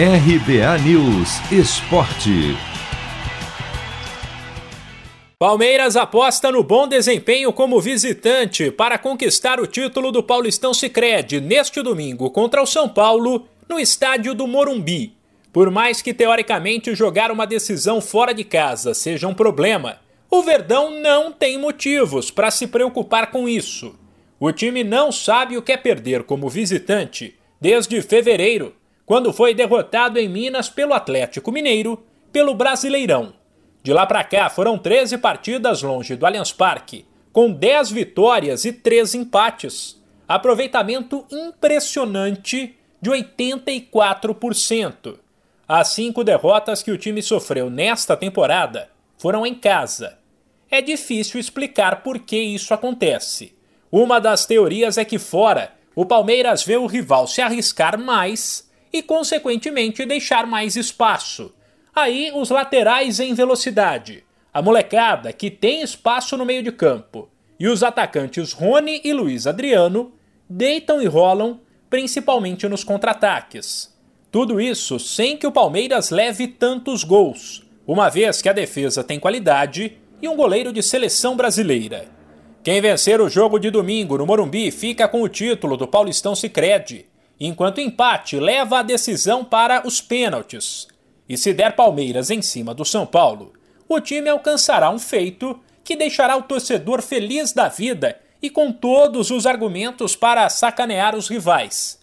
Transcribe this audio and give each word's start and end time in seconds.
RBA 0.00 0.78
News 0.84 1.40
Esporte. 1.50 2.56
Palmeiras 5.36 5.96
aposta 5.96 6.52
no 6.52 6.62
bom 6.62 6.86
desempenho 6.86 7.52
como 7.52 7.80
visitante 7.80 8.70
para 8.70 8.96
conquistar 8.96 9.58
o 9.58 9.66
título 9.66 10.12
do 10.12 10.22
Paulistão 10.22 10.72
Sicredi 10.72 11.40
neste 11.40 11.82
domingo 11.82 12.30
contra 12.30 12.62
o 12.62 12.66
São 12.66 12.88
Paulo 12.88 13.48
no 13.68 13.80
estádio 13.80 14.36
do 14.36 14.46
Morumbi. 14.46 15.16
Por 15.52 15.68
mais 15.68 16.00
que 16.00 16.14
teoricamente 16.14 16.94
jogar 16.94 17.32
uma 17.32 17.44
decisão 17.44 18.00
fora 18.00 18.32
de 18.32 18.44
casa 18.44 18.94
seja 18.94 19.26
um 19.26 19.34
problema, 19.34 19.98
o 20.30 20.44
Verdão 20.44 20.92
não 20.92 21.32
tem 21.32 21.58
motivos 21.58 22.30
para 22.30 22.52
se 22.52 22.68
preocupar 22.68 23.32
com 23.32 23.48
isso. 23.48 23.96
O 24.38 24.52
time 24.52 24.84
não 24.84 25.10
sabe 25.10 25.56
o 25.56 25.62
que 25.62 25.72
é 25.72 25.76
perder 25.76 26.22
como 26.22 26.48
visitante 26.48 27.34
desde 27.60 28.00
fevereiro 28.00 28.78
quando 29.08 29.32
foi 29.32 29.54
derrotado 29.54 30.18
em 30.18 30.28
Minas 30.28 30.68
pelo 30.68 30.92
Atlético 30.92 31.50
Mineiro 31.50 32.04
pelo 32.30 32.54
Brasileirão. 32.54 33.32
De 33.82 33.90
lá 33.90 34.04
para 34.04 34.22
cá 34.22 34.50
foram 34.50 34.76
13 34.76 35.16
partidas 35.16 35.80
longe 35.80 36.14
do 36.14 36.26
Allianz 36.26 36.52
Parque, 36.52 37.06
com 37.32 37.50
10 37.50 37.90
vitórias 37.90 38.66
e 38.66 38.72
3 38.72 39.14
empates. 39.14 39.98
Aproveitamento 40.28 41.24
impressionante 41.32 42.76
de 43.00 43.10
84%. 43.10 45.18
As 45.66 45.88
cinco 45.88 46.22
derrotas 46.22 46.82
que 46.82 46.90
o 46.90 46.98
time 46.98 47.22
sofreu 47.22 47.70
nesta 47.70 48.14
temporada 48.14 48.90
foram 49.16 49.46
em 49.46 49.54
casa. 49.54 50.18
É 50.70 50.82
difícil 50.82 51.40
explicar 51.40 52.02
por 52.02 52.18
que 52.18 52.38
isso 52.38 52.74
acontece. 52.74 53.56
Uma 53.90 54.20
das 54.20 54.44
teorias 54.44 54.98
é 54.98 55.04
que 55.06 55.18
fora 55.18 55.72
o 55.94 56.04
Palmeiras 56.04 56.62
vê 56.62 56.76
o 56.76 56.84
rival 56.84 57.26
se 57.26 57.40
arriscar 57.40 57.98
mais 57.98 58.67
e, 58.98 59.02
consequentemente, 59.02 60.04
deixar 60.04 60.46
mais 60.46 60.74
espaço. 60.74 61.54
Aí, 61.94 62.32
os 62.34 62.50
laterais 62.50 63.20
em 63.20 63.32
velocidade, 63.32 64.24
a 64.52 64.60
molecada 64.60 65.32
que 65.32 65.50
tem 65.50 65.82
espaço 65.82 66.36
no 66.36 66.44
meio 66.44 66.62
de 66.62 66.72
campo 66.72 67.28
e 67.60 67.68
os 67.68 67.82
atacantes 67.82 68.52
Rony 68.52 69.00
e 69.04 69.12
Luiz 69.12 69.46
Adriano 69.46 70.12
deitam 70.48 71.00
e 71.00 71.06
rolam, 71.06 71.60
principalmente 71.88 72.68
nos 72.68 72.82
contra-ataques. 72.82 73.96
Tudo 74.30 74.60
isso 74.60 74.98
sem 74.98 75.36
que 75.36 75.46
o 75.46 75.52
Palmeiras 75.52 76.10
leve 76.10 76.48
tantos 76.48 77.04
gols, 77.04 77.64
uma 77.86 78.08
vez 78.08 78.42
que 78.42 78.48
a 78.48 78.52
defesa 78.52 79.04
tem 79.04 79.18
qualidade 79.18 79.96
e 80.20 80.28
um 80.28 80.36
goleiro 80.36 80.72
de 80.72 80.82
seleção 80.82 81.36
brasileira. 81.36 82.06
Quem 82.64 82.80
vencer 82.80 83.20
o 83.20 83.28
jogo 83.28 83.58
de 83.58 83.70
domingo 83.70 84.18
no 84.18 84.26
Morumbi 84.26 84.70
fica 84.70 85.06
com 85.06 85.22
o 85.22 85.28
título 85.28 85.76
do 85.76 85.86
Paulistão 85.86 86.34
Sicredi 86.34 87.06
enquanto 87.40 87.80
empate 87.80 88.38
leva 88.38 88.78
a 88.78 88.82
decisão 88.82 89.44
para 89.44 89.86
os 89.86 90.00
pênaltis. 90.00 90.88
E 91.28 91.36
se 91.36 91.52
der 91.52 91.76
Palmeiras 91.76 92.30
em 92.30 92.42
cima 92.42 92.74
do 92.74 92.84
São 92.84 93.06
Paulo, 93.06 93.52
o 93.88 94.00
time 94.00 94.28
alcançará 94.28 94.90
um 94.90 94.98
feito 94.98 95.58
que 95.84 95.96
deixará 95.96 96.36
o 96.36 96.42
torcedor 96.42 97.00
feliz 97.02 97.52
da 97.52 97.68
vida 97.68 98.18
e 98.42 98.50
com 98.50 98.72
todos 98.72 99.30
os 99.30 99.46
argumentos 99.46 100.14
para 100.14 100.48
sacanear 100.48 101.14
os 101.14 101.28
rivais. 101.28 101.98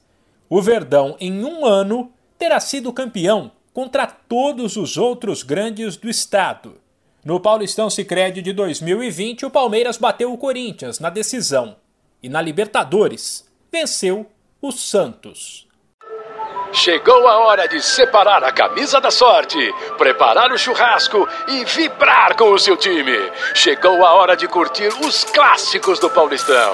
O 0.49 0.61
Verdão, 0.61 1.15
em 1.19 1.43
um 1.43 1.65
ano, 1.65 2.11
terá 2.37 2.59
sido 2.59 2.93
campeão 2.93 3.51
contra 3.73 4.07
todos 4.07 4.77
os 4.77 4.97
outros 4.97 5.43
grandes 5.43 5.97
do 5.97 6.09
estado. 6.09 6.77
No 7.23 7.39
Paulistão 7.39 7.89
Sicredi 7.89 8.41
de 8.41 8.53
2020, 8.53 9.45
o 9.45 9.49
Palmeiras 9.49 9.97
bateu 9.97 10.31
o 10.31 10.37
Corinthians 10.37 10.99
na 10.99 11.09
decisão 11.09 11.75
e 12.21 12.29
na 12.29 12.41
Libertadores 12.41 13.49
venceu 13.71 14.27
o 14.61 14.71
Santos. 14.71 15.67
Chegou 16.71 17.27
a 17.27 17.37
hora 17.39 17.67
de 17.67 17.81
separar 17.81 18.43
a 18.43 18.51
camisa 18.51 18.99
da 18.99 19.09
sorte, 19.09 19.57
preparar 19.97 20.51
o 20.51 20.57
churrasco 20.57 21.27
e 21.47 21.63
vibrar 21.63 22.35
com 22.35 22.51
o 22.51 22.59
seu 22.59 22.75
time. 22.75 23.17
Chegou 23.53 24.05
a 24.05 24.13
hora 24.13 24.35
de 24.35 24.47
curtir 24.47 24.89
os 25.05 25.23
clássicos 25.23 25.99
do 25.99 26.09
Paulistão. 26.09 26.73